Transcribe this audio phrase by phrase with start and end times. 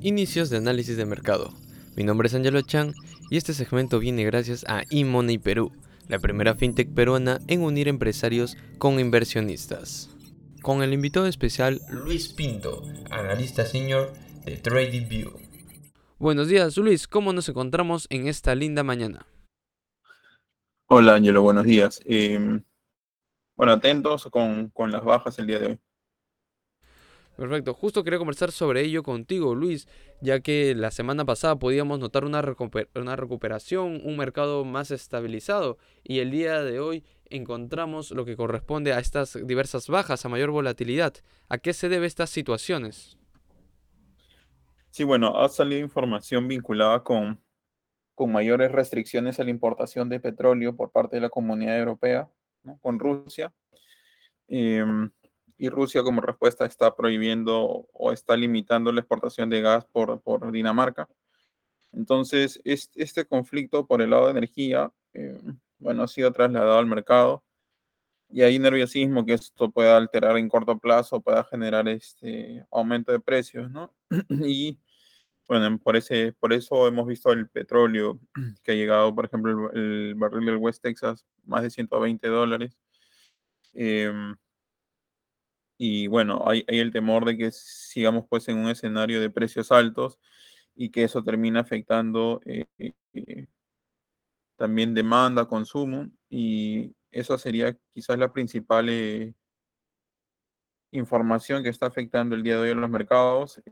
[0.00, 1.52] Inicios de análisis de mercado.
[1.94, 2.94] Mi nombre es Angelo Chan
[3.28, 5.72] y este segmento viene gracias a eMoney Perú,
[6.08, 10.08] la primera fintech peruana en unir empresarios con inversionistas.
[10.62, 14.14] Con el invitado especial Luis Pinto, analista senior
[14.46, 15.32] de TradingView.
[16.18, 19.26] Buenos días Luis, ¿cómo nos encontramos en esta linda mañana?
[20.86, 22.00] Hola Angelo, buenos días.
[22.06, 22.62] Em,
[23.54, 25.78] bueno, atentos con, con las bajas el día de hoy.
[27.38, 29.86] Perfecto, justo quería conversar sobre ello contigo, Luis,
[30.20, 32.42] ya que la semana pasada podíamos notar una,
[32.96, 38.92] una, recuperación, un mercado más estabilizado y el día de hoy encontramos lo que corresponde
[38.92, 41.14] a estas diversas bajas, a mayor volatilidad.
[41.48, 43.16] ¿A qué se debe estas situaciones?
[44.90, 47.40] Sí, bueno, ha salido información vinculada con,
[48.16, 52.28] con mayores restricciones a la importación de petróleo por parte de la comunidad europea,
[52.82, 53.52] con Rusia.
[54.48, 55.10] Em,
[55.58, 60.52] y Rusia como respuesta está prohibiendo o está limitando la exportación de gas por, por
[60.52, 61.08] Dinamarca.
[61.92, 65.40] Entonces, este, conflicto por el lado de energía, eh,
[65.78, 67.44] bueno, ha sido trasladado al mercado
[68.30, 73.20] y hay nerviosismo que esto pueda alterar en corto plazo, pueda generar este aumento de
[73.20, 73.92] precios, ¿no?
[74.28, 74.78] y
[75.48, 78.20] bueno, por, ese, por eso hemos visto el petróleo
[78.62, 82.78] que ha llegado, por ejemplo, el, el barril del West Texas, más de 120 dólares.
[83.74, 84.12] Eh,
[85.78, 90.18] y bueno, hay, el temor de que sigamos pues en un escenario de precios altos
[90.74, 92.66] y que eso termine afectando eh,
[93.14, 93.46] eh,
[94.56, 99.34] también demanda, consumo y eso sería quizás la principal eh,
[100.90, 103.62] información que está afectando el día de hoy en los mercados.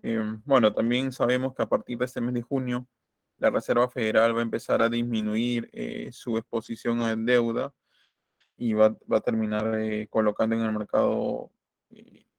[0.45, 2.87] bueno, también sabemos que a partir de este mes de junio
[3.39, 5.71] la Reserva Federal va a empezar a disminuir
[6.13, 7.75] su exposición a deuda
[8.57, 9.77] y va, va a terminar
[10.11, 11.56] colocando en el mercado eh,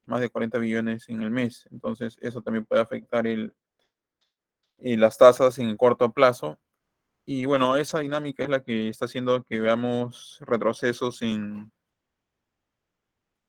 [0.05, 1.67] más de 40 billones en el mes.
[1.71, 3.53] Entonces, eso también puede afectar el,
[4.79, 6.59] eh, las tasas en el corto plazo.
[7.25, 11.71] Y bueno, esa dinámica es la que está haciendo que veamos retrocesos en,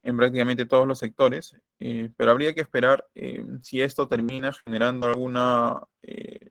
[0.02, 3.06] en prácticamente todos los sectores, eh, pero habría que esperar
[3.62, 5.80] si esto termina generando alguna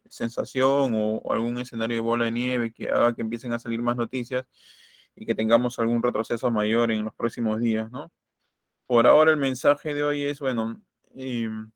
[0.09, 3.81] sensación o, o, algún escenario de bola de nieve que haga que empiecen a salir
[3.81, 4.45] más noticias
[5.15, 8.11] y que tengamos algún retroceso mayor en los próximos días, ¿no?
[8.87, 10.81] Por ahora el mensaje de hoy es, bueno,
[11.15, 11.71] em,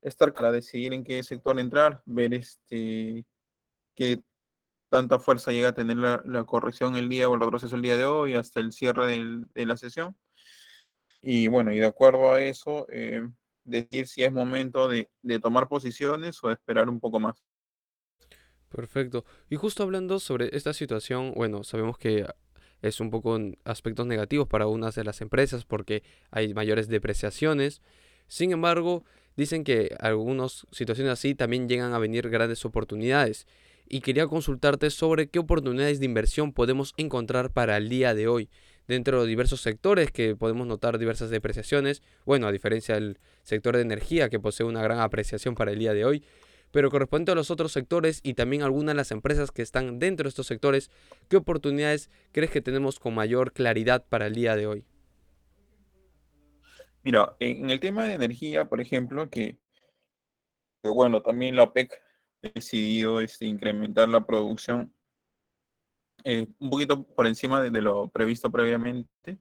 [0.00, 3.24] estar para decidir en qué sector entrar, ver este
[3.94, 4.22] qué
[4.88, 8.04] tanta fuerza llega a tener la, corrección el día o el retroceso el día de
[8.04, 9.06] hoy hasta el cierre
[9.54, 10.16] de la sesión.
[11.22, 15.08] Y bueno, y de acuerdo a eso, em, decir si es momento de
[15.40, 17.42] tomar posiciones o esperar un poco más.
[18.72, 19.26] Perfecto.
[19.50, 22.26] Y justo hablando sobre esta situación, bueno, sabemos que
[22.82, 27.80] es un poco aspectos negativos para unas de las empresas porque hay mayores depreciaciones.
[28.26, 29.04] Sin embargo,
[29.36, 33.46] dicen que algunas situaciones así también llegan a venir grandes oportunidades.
[33.88, 38.48] Y quería consultarte sobre qué oportunidades de inversión podemos encontrar para el día de hoy
[38.88, 42.02] dentro de diversos sectores que podemos notar diversas depreciaciones.
[42.24, 45.94] Bueno, a diferencia del sector de energía que posee una gran apreciación para el día
[45.94, 46.24] de hoy
[46.72, 50.24] pero corresponde a los otros sectores y también algunas de las empresas que están dentro
[50.24, 50.90] de estos sectores,
[51.28, 54.84] ¿qué oportunidades crees que tenemos con mayor claridad para el día de hoy?
[57.04, 59.58] Mira, en el tema de energía, por ejemplo, que,
[60.82, 61.92] bueno, también la OPEC
[62.42, 64.94] ha decidido este, incrementar la producción
[66.24, 69.38] eh, un poquito por encima de, lo previsto previamente, de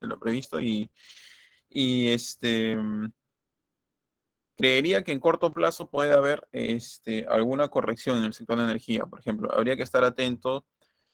[0.00, 0.88] lo previsto, y
[1.70, 2.76] este
[4.58, 9.06] Creería que en corto plazo puede haber este, alguna corrección en el sector de energía.
[9.06, 10.66] Por ejemplo, habría que estar atento,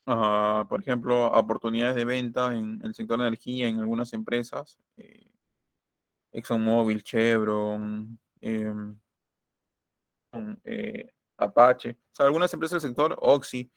[0.06, 4.78] a, por ejemplo, a oportunidades de venta en el sector de energía en algunas empresas.
[4.96, 5.28] Eh,
[6.32, 8.98] ExxonMobil, Chevron, em,
[10.64, 13.70] eh, Apache, o sea, algunas empresas del sector, Oxy.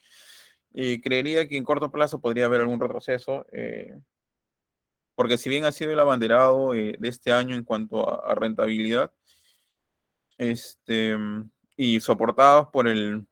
[0.75, 3.45] Eh, creería que en corto plazo podría haber algún retroceso,
[5.13, 9.11] porque si bien ha sido el abanderado de este año en cuanto a rentabilidad,
[10.37, 11.17] este,
[11.75, 13.25] y soportados por el,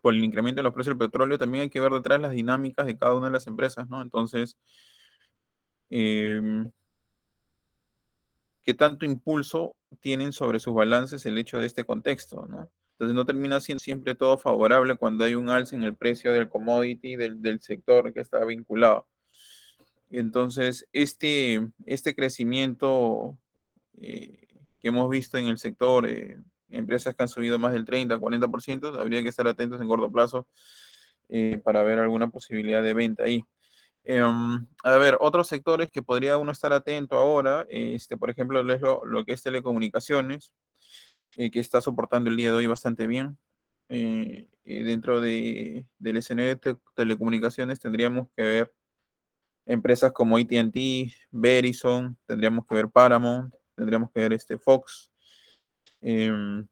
[0.00, 2.86] por el incremento de los precios del petróleo, también hay que ver detrás las dinámicas
[2.86, 4.02] de cada una de las empresas, ¿no?
[4.02, 4.56] Entonces,
[5.90, 6.70] em,
[8.64, 12.70] ¿qué tanto impulso tienen sobre sus balances el hecho de este contexto, ¿no?
[12.92, 16.48] Entonces no termina siendo siempre todo favorable cuando hay un alza en el precio del
[16.48, 19.08] commodity del, del sector que está vinculado.
[20.10, 23.38] Entonces, este, este crecimiento
[24.00, 24.41] eh,
[24.82, 26.38] que hemos visto en el sector, eh,
[26.68, 30.46] empresas que han subido más del 30, 40%, habría que estar atentos en corto plazo
[31.28, 33.44] eh, para ver alguna posibilidad de venta ahí.
[34.04, 38.80] Em, a ver, otros sectores que podría uno estar atento ahora, este, por ejemplo, es
[38.80, 40.52] lo, lo que es telecomunicaciones,
[41.36, 43.38] eh, que está soportando el día de hoy bastante bien.
[43.88, 48.72] Eh, dentro de, del escenario de telecomunicaciones tendríamos que ver
[49.66, 55.10] empresas como AT&T, Verizon, tendríamos que ver Paramount, tendríamos que ver este Fox,
[56.00, 56.66] em,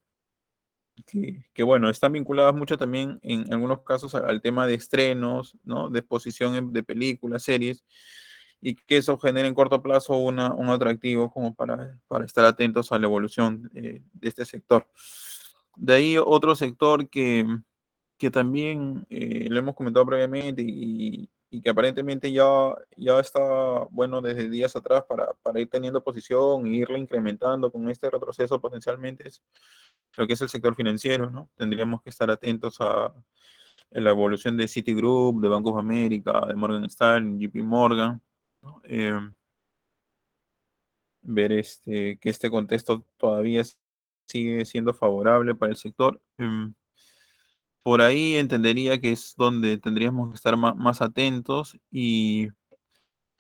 [1.55, 5.89] que, bueno, están vinculadas mucho también en algunos casos al tema de estrenos, ¿no?
[5.89, 7.85] De exposición de películas, series,
[8.61, 12.93] y que eso genere en corto plazo una, un atractivo como para, para estar atentos
[12.93, 14.87] a la evolución eh, de este sector.
[15.77, 17.47] De ahí otro sector que,
[18.19, 23.41] que también eh, lo hemos comentado previamente y, y, que aparentemente ya, ya está,
[23.91, 28.61] bueno, desde días atrás para, para ir teniendo posición e irla incrementando con este retroceso
[28.61, 29.43] potencialmente es
[30.17, 31.51] lo que es el sector financiero, ¿no?
[31.57, 33.13] Tendríamos que estar atentos a
[33.91, 38.23] la evolución de Citigroup, de Bank of America, de Morgan Stanley, JP Morgan,
[38.63, 38.81] ¿no?
[38.85, 39.19] eh,
[41.23, 43.63] ver este, que este contexto todavía
[44.27, 46.21] sigue siendo favorable para el sector.
[46.39, 46.73] Eh,
[47.83, 52.49] por ahí entendería que es donde tendríamos que estar más, atentos y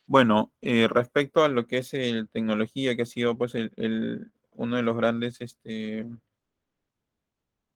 [0.06, 4.76] bueno, eh, respecto a lo que es el tecnología, que ha sido pues el, uno
[4.76, 6.06] de los grandes este,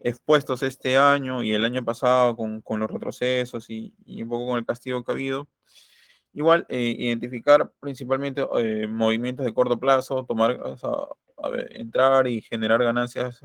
[0.00, 4.58] expuestos este año y el año pasado con, con los retrocesos y, un poco con
[4.58, 5.48] el castigo que ha habido.
[6.32, 10.58] Igual, eh, identificar principalmente eh, movimientos de corto plazo, tomar,
[11.70, 13.40] entrar y generar ganancias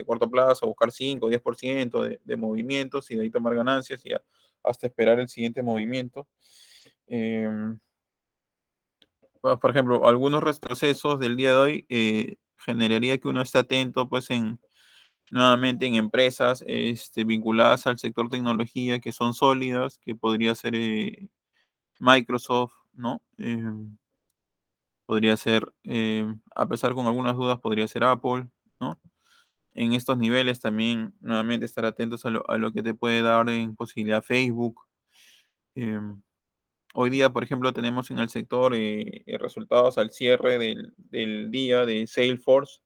[0.00, 4.00] de corto plazo, buscar 5 o 10% de, de movimientos y de ahí tomar ganancias
[4.04, 4.10] y
[4.62, 6.26] hasta esperar el siguiente movimiento.
[7.06, 7.78] Em,
[9.40, 14.30] por ejemplo, algunos retrocesos del día de hoy eh, generaría que uno esté atento pues
[14.30, 14.60] en,
[15.30, 21.28] nuevamente en empresas este, vinculadas al sector tecnología que son sólidas, que podría ser eh,
[21.98, 23.22] Microsoft, ¿no?
[23.38, 23.62] Eh,
[25.06, 28.46] podría ser, eh, a pesar con algunas dudas, podría ser Apple,
[28.78, 28.98] ¿no?
[29.74, 33.48] En estos niveles también, nuevamente, estar atentos a lo, a lo que te puede dar
[33.48, 34.82] en posibilidad Facebook.
[35.74, 36.20] Em,
[36.94, 41.86] hoy día, por ejemplo, tenemos en el sector eh, resultados al cierre del, del día
[41.86, 42.80] de Salesforce,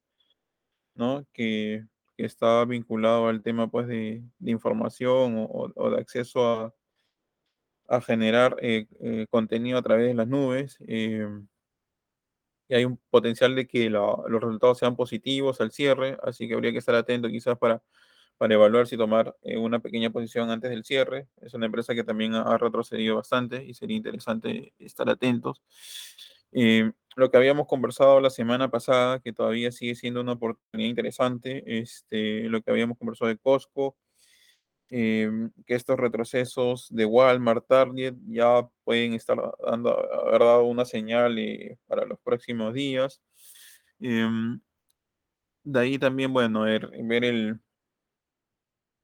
[0.93, 1.25] ¿no?
[1.33, 1.85] Que
[2.17, 6.73] está vinculado al tema pues, de, de información o, de acceso a,
[7.87, 10.77] a generar eh, eh, contenido a través de las nubes.
[12.67, 16.71] Y hay un potencial de que los resultados sean positivos al cierre, así que habría
[16.71, 17.83] que estar atento quizás para,
[18.37, 21.27] para evaluar si tomar eh, una pequeña posición antes del cierre.
[21.41, 25.61] Es una empresa que también ha retrocedido bastante y sería interesante estar atentos.
[26.51, 31.63] Eh, lo que habíamos conversado la semana pasada, que todavía sigue siendo una oportunidad interesante,
[31.79, 33.95] este, lo que habíamos conversado de Costco,
[34.89, 35.29] eh,
[35.65, 39.97] que estos retrocesos de Walmart, Target, ya pueden estar dando,
[40.27, 43.21] haber dado una señal eh, para los próximos días.
[43.99, 44.27] Eh,
[45.63, 47.59] de ahí también, bueno, ver, ver el,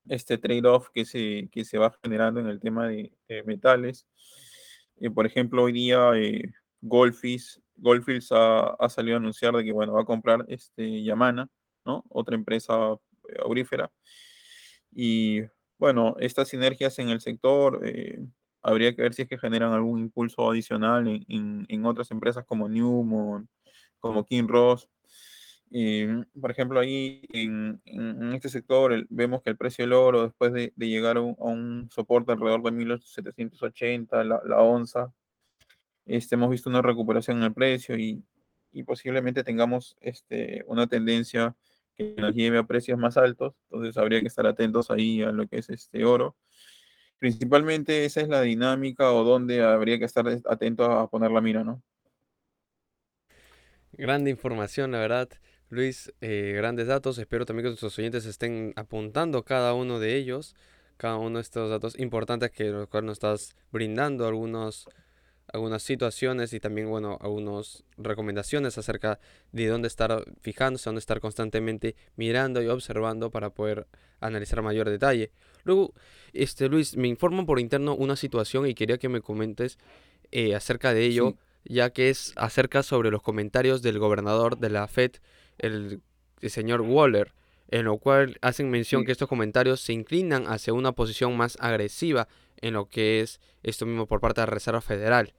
[0.07, 3.11] este trade-off que se, que se va generando en el tema de,
[3.45, 4.05] metales.
[5.15, 6.11] por ejemplo, hoy día
[6.81, 11.49] Goldfish, Goldfields ha, ha, salido a anunciar de que bueno, va a comprar este, Yamana,
[11.85, 12.03] ¿no?
[12.09, 12.73] otra empresa
[13.29, 13.91] eh, aurífera.
[14.93, 15.41] Y
[15.81, 18.19] bueno, estas sinergias en el sector, eh,
[18.61, 22.69] habría que ver si es que generan algún impulso adicional en, en, otras empresas como
[22.69, 23.49] Newmont,
[23.99, 24.87] como King Ross.
[25.71, 27.81] Eh, por ejemplo, ahí en,
[28.35, 32.61] este sector vemos que el precio del oro, después de, llegar a un, soporte alrededor
[32.61, 35.11] de 1780, la, la onza,
[36.05, 38.23] este, hemos visto una recuperación en el precio y,
[38.71, 41.55] y posiblemente tengamos este, una tendencia
[42.17, 45.57] nos lleve a precios más altos, entonces habría que estar atentos ahí a lo que
[45.59, 46.35] es este oro.
[47.19, 51.63] Principalmente esa es la dinámica o donde habría que estar atento a poner la mira,
[51.63, 51.83] ¿no?
[53.93, 55.29] Grande información, la verdad.
[55.69, 57.17] Luis, eh, grandes datos.
[57.17, 60.55] Espero también que nuestros oyentes estén apuntando cada uno de ellos,
[60.97, 64.89] cada uno de estos datos importantes que los cuales nos estás brindando, algunos
[65.51, 69.19] algunas situaciones y también, bueno, algunas recomendaciones acerca
[69.51, 73.87] de dónde estar fijándose, dónde estar constantemente mirando y observando para poder
[74.19, 75.31] analizar mayor detalle.
[75.63, 75.93] Luego,
[76.33, 79.77] este Luis, me informan por interno una situación y quería que me comentes
[80.31, 81.73] eh, acerca de ello, sí.
[81.75, 85.11] ya que es acerca sobre los comentarios del gobernador de la Fed,
[85.57, 86.01] el,
[86.39, 87.33] el señor Waller,
[87.71, 89.05] en lo cual hacen mención sí.
[89.05, 92.27] que estos comentarios se inclinan hacia una posición más agresiva
[92.61, 95.33] en lo que es esto mismo por parte de la Reserva Federal.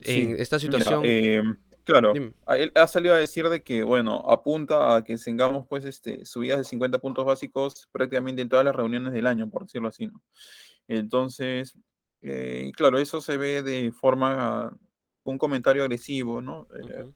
[0.00, 0.22] Sí.
[0.22, 1.02] En esta situación...
[1.02, 1.42] Mira, eh,
[1.84, 2.32] claro, Dime.
[2.56, 6.58] él ha salido a decir de que, bueno, apunta a que tengamos pues este, subidas
[6.58, 10.20] de 50 puntos básicos prácticamente en todas las reuniones del año, por decirlo así, ¿no?
[10.88, 11.74] Entonces,
[12.24, 14.76] Eh, claro, eso se ve de forma,
[15.24, 16.68] un comentario agresivo, ¿no?
[16.80, 17.10] Eh,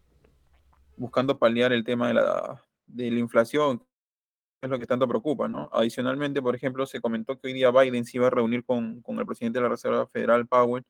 [0.97, 3.85] buscando paliar el tema de la, de la inflación,
[4.61, 5.69] es lo que tanto preocupa, ¿no?
[5.73, 9.19] Adicionalmente, por ejemplo, se comentó que hoy día Biden se iba a reunir con, con
[9.19, 10.85] el presidente de la Reserva Federal, Powell,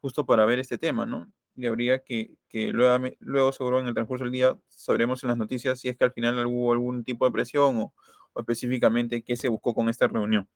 [0.00, 1.30] justo para ver este tema, ¿no?
[1.56, 5.38] Y habría que, que luego, luego, seguro en el transcurso del día, sabremos en las
[5.38, 7.92] noticias si es que al final hubo algún tipo de presión o,
[8.36, 10.48] específicamente qué se buscó con esta reunión.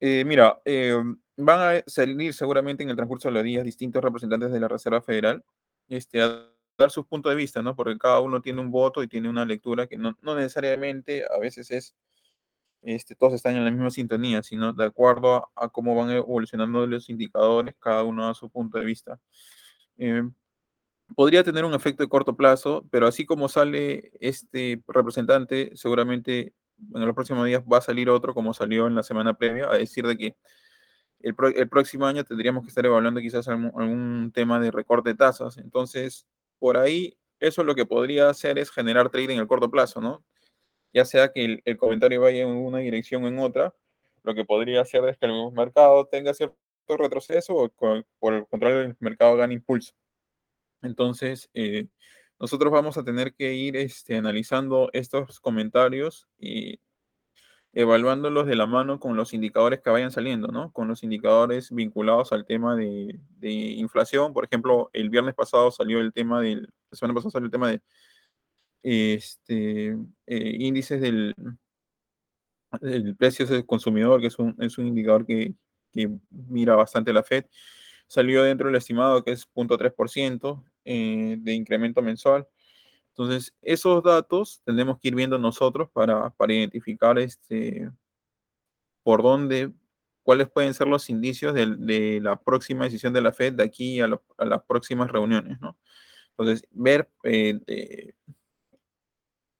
[0.00, 0.96] Eh, mira, eh,
[1.36, 5.02] van a salir seguramente en el transcurso de los días distintos representantes de la Reserva
[5.02, 5.44] Federal
[5.88, 6.48] este, a
[6.80, 7.76] dar sus puntos de vista, ¿no?
[7.76, 11.38] Porque cada uno tiene un voto y tiene una lectura que no, no necesariamente a
[11.38, 11.94] veces es,
[12.82, 16.86] este, todos están en la misma sintonía, sino de acuerdo a, a cómo van evolucionando
[16.86, 19.20] los indicadores, cada uno a su punto de vista.
[19.98, 20.22] Eh,
[21.14, 26.54] podría tener un efecto de corto plazo, pero así como sale este representante, seguramente
[26.94, 29.76] en los próximos días va a salir otro, como salió en la semana previa, a
[29.76, 30.36] decir de que
[31.20, 35.10] el, pro, el próximo año tendríamos que estar evaluando quizás algún, algún, tema de recorte
[35.10, 35.58] de tasas.
[35.58, 36.26] Entonces,
[36.60, 40.24] por ahí, eso lo que podría hacer es generar trading en el corto plazo, ¿no?
[40.92, 43.74] Ya sea que el, comentario vaya en una dirección o en otra,
[44.22, 46.56] lo que podría hacer es que el mercado tenga cierto
[46.88, 47.68] retroceso o
[48.18, 49.94] por el contrario el mercado gane impulso.
[50.82, 51.86] Entonces, eh,
[52.38, 56.80] nosotros vamos a tener que ir este, analizando estos comentarios y
[57.72, 60.72] evaluándolos de la mano con los indicadores que vayan saliendo, ¿no?
[60.72, 64.32] Con los indicadores vinculados al tema de, inflación.
[64.32, 67.70] Por ejemplo, el viernes pasado salió el tema del, la semana pasada salió el tema
[67.70, 67.82] de
[68.82, 69.96] este,
[70.26, 71.34] eh, índices del,
[72.80, 75.54] del precio del consumidor, que es un, es un indicador que,
[75.92, 77.44] que mira bastante la Fed
[78.10, 82.48] salió dentro del estimado que es 0.3% eh, de incremento mensual.
[83.20, 87.90] Entonces, esos datos tendremos que ir viendo nosotros para, para identificar este,
[89.02, 89.74] por dónde,
[90.22, 94.06] cuáles pueden ser los indicios de, la próxima decisión de la Fed de aquí a,
[94.06, 95.76] lo, a las próximas reuniones, ¿no?
[96.30, 98.14] Entonces, ver eh,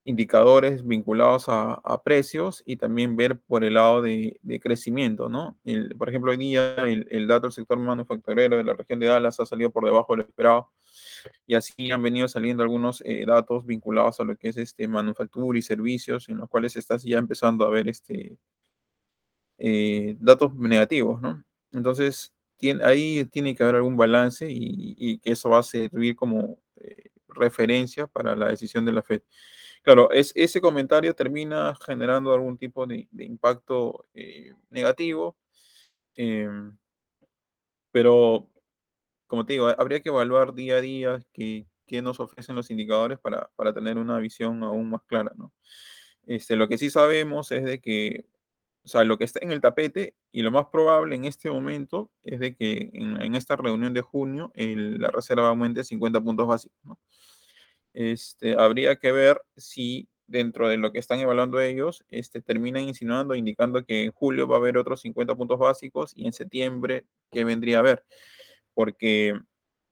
[0.05, 5.59] indicadores vinculados a, precios y también ver por el lado de, crecimiento, ¿no?
[5.99, 9.39] Por ejemplo, hoy día el, el, dato del sector manufacturero de la región de Dallas
[9.39, 10.71] ha salido por debajo de lo esperado
[11.47, 15.59] y así han venido saliendo algunos eh, datos vinculados a lo que es este manufactura
[15.59, 18.39] y servicios en los cuales estás ya empezando a ver este
[19.59, 21.45] eh, datos negativos, ¿no?
[21.73, 22.33] Entonces,
[22.83, 28.07] ahí tiene que haber algún balance y, que eso va a servir como eh, referencia
[28.07, 29.23] para la decisión de la Fed.
[29.83, 34.07] Claro, es, ese comentario termina generando algún tipo de, de impacto
[34.71, 35.37] negativo,
[36.17, 36.49] eh,
[37.93, 38.49] pero
[39.31, 43.21] como te digo, habría que evaluar día a día qué, qué nos ofrecen los indicadores
[43.21, 45.53] para, para, tener una visión aún más clara, ¿no?
[46.27, 48.27] Este, lo que sí sabemos es de que,
[48.83, 52.11] o sea, lo que está en el tapete y lo más probable en este momento
[52.25, 56.49] es de que en, en esta reunión de junio el, la reserva aumente 50 puntos
[56.49, 56.99] básicos, ¿no?
[57.95, 63.37] este, habría que ver si dentro de lo que están evaluando ellos, este, terminan insinuando,
[63.37, 67.45] indicando que en julio va a haber otros 50 puntos básicos y en septiembre, ¿qué
[67.45, 68.05] vendría a haber?
[68.75, 69.39] Porque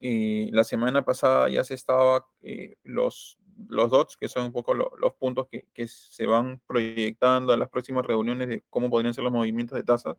[0.01, 4.75] eh, la semana pasada ya se estaba eh, los, los dots, que son un poco
[4.75, 9.15] lo, los puntos que, que, se van proyectando a las próximas reuniones de cómo podrían
[9.15, 10.17] ser los movimientos de tasas,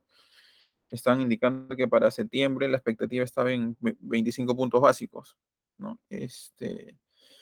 [0.89, 5.38] están indicando que para septiembre la expectativa estaba en 25 puntos básicos,
[5.78, 6.00] ¿no?
[6.10, 6.98] Este,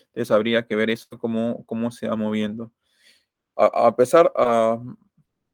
[0.08, 2.72] entonces habría que ver eso, cómo, cómo se va moviendo.
[3.56, 4.80] A, a pesar, a,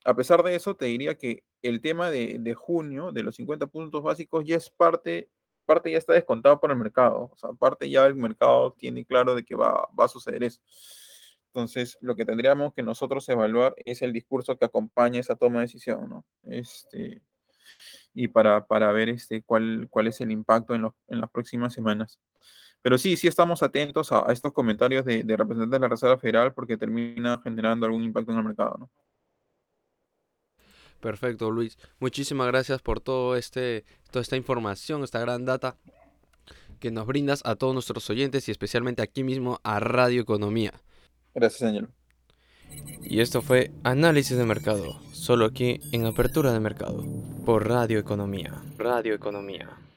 [0.06, 3.68] a, pesar de eso, te diría que el tema de, de, junio, de los 50
[3.68, 5.30] puntos básicos, ya es parte,
[5.66, 7.30] parte ya está descontado por el mercado.
[7.32, 10.62] O sea, parte ya el mercado tiene claro de que va, a suceder eso.
[11.48, 15.66] Entonces, lo que tendríamos que nosotros evaluar es el discurso que acompaña esa toma de
[15.66, 16.26] decisión, ¿no?
[16.44, 17.22] Este,
[18.14, 21.74] y para, para ver este, cuál, cuál es el impacto en, los, en las próximas
[21.74, 22.20] semanas.
[22.82, 26.18] Pero sí, sí estamos atentos a, a estos comentarios de, de, representantes de la Reserva
[26.18, 28.90] Federal porque termina generando algún impacto en el mercado, ¿no?
[31.04, 31.78] Perfecto, Luis.
[32.00, 35.76] Muchísimas gracias por todo este, toda esta información, esta gran data
[36.80, 40.72] que nos brindas a todos nuestros oyentes y especialmente aquí mismo a Radio Economía.
[41.36, 41.90] Gracias, señor.
[43.02, 47.04] Y esto fue Análisis de Mercado, solo aquí en Apertura de Mercado,
[47.46, 48.64] por Radio Economía.
[48.78, 49.84] Radio Economía.